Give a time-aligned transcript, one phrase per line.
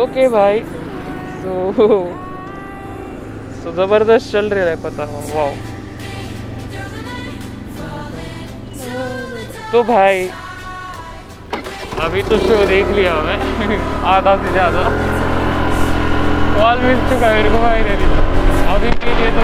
[0.00, 0.60] Okay भाई
[1.42, 1.72] तो
[3.62, 5.52] तो ज़बरदस्त चल रहा है पता हो वाओ
[9.72, 10.24] तो भाई,
[12.00, 13.38] अभी तो शो देख लिया मैं।
[14.14, 14.82] आधा से ज़्यादा।
[16.56, 18.10] कॉल मिल चुका है मेरे को, भाई नहीं
[18.74, 19.42] अभी के लिए तो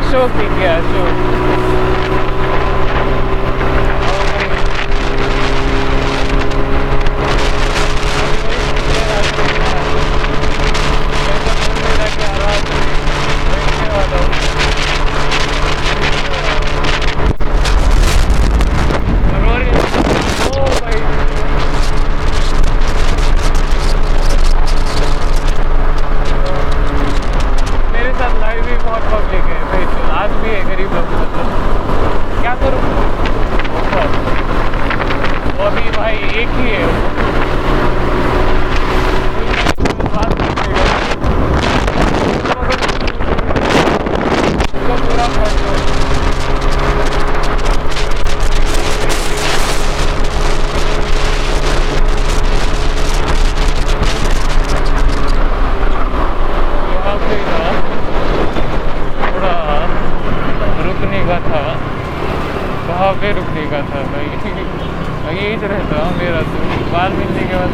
[0.00, 2.49] achou o que, que.
[61.20, 61.60] रुकने का था।
[62.88, 64.24] वहाँ पे रुकने का था भाई
[65.36, 66.58] यहीं से रहता हूँ, मेरा तो।
[66.92, 67.72] बाल मिलने के बाद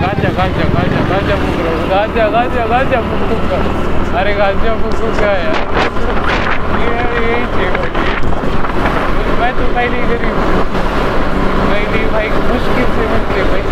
[0.00, 3.50] गाजा गाजा गाजा गाजा फूक रहा हूँ। गाजा गाजा गाजा फूक फूक
[4.20, 5.56] अरे गाजा फूक फूक यार?
[6.80, 6.92] ये
[7.26, 7.80] यही चाहिए
[9.40, 10.32] मैं तो पहले इधर ही।
[11.70, 13.69] मैं नहीं भाई मुश्किल से मिलते भाई।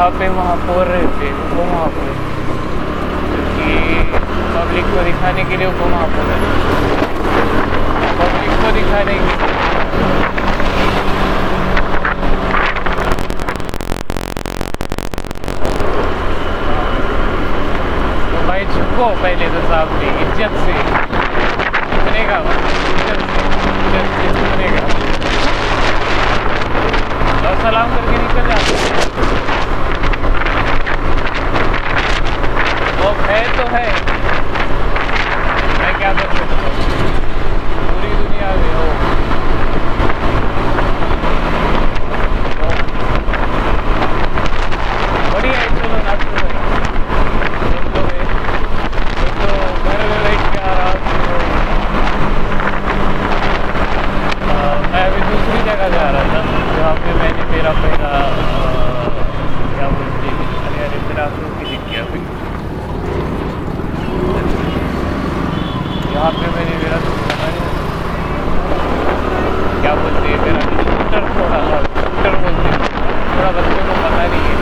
[0.00, 2.12] यहाँ पे महापौर रहते वो महापौर
[3.32, 3.72] क्योंकि
[4.52, 6.36] पब्लिक को दिखाने के लिए वो महापौर है
[8.20, 9.34] पब्लिक को दिखाने के
[18.30, 20.78] तो भाई झुको पहले तो सामने, इज़्ज़त से।
[22.30, 22.38] का
[22.96, 23.42] इज़्ज़त से
[24.28, 24.82] इज़्ज़त से का।
[27.48, 29.49] और सलाम करके निकल जाते हैं।
[33.10, 33.84] वो है तो है
[35.78, 36.72] मैं क्या कर सकता हूँ
[37.90, 38.88] पूरी दुनिया में हो।
[45.32, 46.54] बढ़िया है चलो नाचो भाई
[47.76, 48.18] एक तो है
[49.24, 49.50] एक तो
[49.84, 51.38] घर में बैठ के आराम से हो।
[54.50, 56.42] आ, मैं अभी दूसरी जगह जा रहा था
[56.76, 59.08] जहाँ पे मैंने मेरा पहला आ,
[59.74, 62.28] क्या बोलते हैं अरे अरे मेरा आँसू की दिख गया भाई
[66.20, 67.12] यहाँ पे मैंने मेरा तो
[69.80, 72.80] क्या बोलते हैं मेरा स्कूटर थोड़ा स्कूटर बोलते हैं।
[73.30, 74.59] थोड़ा बच्चों को पता नहीं है।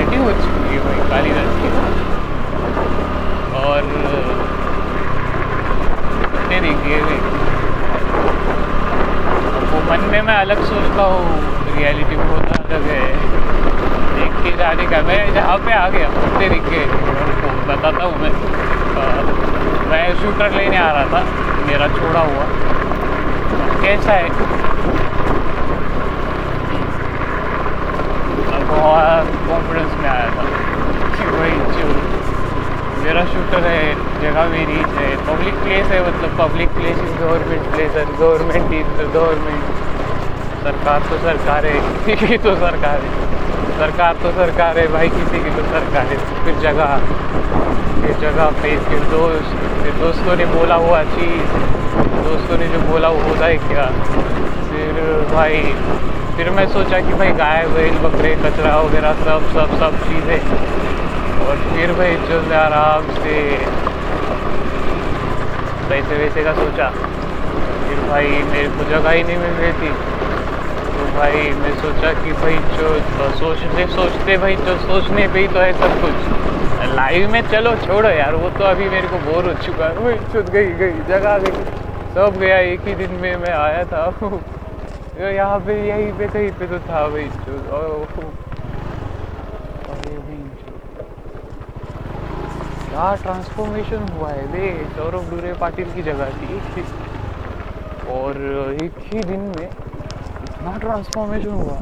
[0.00, 1.68] पॉपुलैरिटी हो चुकी है भाई कालिदास की
[3.60, 3.80] और,
[6.32, 7.18] कितने दिख गए भाई।
[9.70, 13.02] वो मन में मैं अलग सोचता हूँ रियलिटी बहुत अलग है।
[14.14, 16.72] देख के जाने का, मैं जहाँ पे आ गया कुत्ते दिख
[17.18, 18.32] उनको बताता हूँ मैं।
[19.90, 21.22] मैं शूटर लेने आ रहा था,
[21.66, 22.44] मेरा छोड़ा हुआ।
[23.82, 24.99] कैसा है?
[28.70, 30.44] कॉन्फिडेंस में आया था
[31.12, 31.88] कि भाई जो
[33.00, 33.84] मेरा शूटर है
[34.22, 39.08] जगह मेरी है पब्लिक प्लेस है मतलब public place is government place है गवर्नमेंट इज़
[39.08, 39.88] गवर्नमेंट
[40.62, 41.74] सरकार तो सरकार है
[42.06, 43.28] किसी की तो सरकार है
[43.78, 46.96] सरकार तो सरकार है भाई किसी की तो सरकार है फिर जगह
[48.00, 51.54] फिर जगह पे फिर दोस्त फिर दोस्तों ने बोला हुआ चीज़
[52.20, 53.86] दोस्तों ने जो बोला वो होता है क्या
[54.66, 55.00] फिर
[55.30, 55.62] भाई
[56.36, 60.40] फिर मैं सोचा कि भाई गाय, बैल, बकरे, कचरा वगैरह सब सब सब चीज़ें।
[61.46, 63.56] और फिर भाई चल आराम से
[65.90, 66.88] पैसे वैसे का सोचा।
[67.88, 69.88] फिर भाई मेरे को जगह ही नहीं मिल रही थी।
[70.94, 75.46] तो भाई मैं सोचा कि भाई जो तो सोचते सोचते भाई, जो सोचने पे ही
[75.46, 76.12] तो है सब कुछ।
[76.94, 79.94] लाइव में चलो, छोड़ो यार, वो तो अभी मेरे को बोर हो चुका है।
[80.52, 81.50] गई गई, जगह गई।
[82.14, 84.10] सब गया एक ही दिन में, मैं आया था।
[85.18, 87.28] यहाँ पे, यहीं पे कहीं पे तो था भाई
[92.90, 96.82] क्या ट्रांसफॉर्मेशन हुआ है वे सौरभ डूरे पाटिल की जगह थी।
[98.12, 98.36] और
[98.82, 101.76] एक ही दिन में इतना ट्रांसफॉर्मेशन हुआ।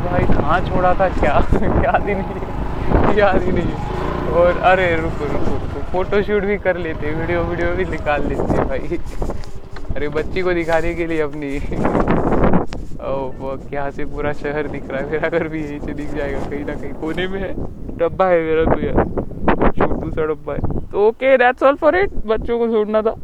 [0.00, 1.34] भाई, कहाँ छोड़ा था क्या?
[1.84, 6.76] याद ही नहीं याद ही नहीं और अरे, रुको रुको रुको फ़ोटो शूट भी कर
[6.76, 8.98] लेते वीडियो वीडियो भी निकाल लेते भाई।
[9.96, 11.54] अरे, बच्ची को दिखाने के लिए अपनी।
[13.72, 15.10] यहाँ से पूरा शहर दिख रहा है?
[15.10, 17.54] मेरा घर भी यहीं से दिख जाएगा, कहीं ना कहीं। कोने में है?
[17.98, 19.04] डब्बा है मेरा तो यार।
[19.70, 20.58] छोटू सा डब्बा है।
[20.92, 23.14] तो okay that's all for it बच्चों को छोड़ना था।